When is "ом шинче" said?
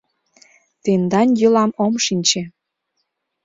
1.83-2.41